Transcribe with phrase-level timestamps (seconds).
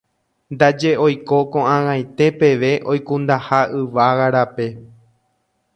[0.53, 4.67] ndaje oiko ko'ag̃aite peve oikundaha yvága rape